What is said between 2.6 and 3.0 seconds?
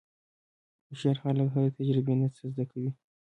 کوي.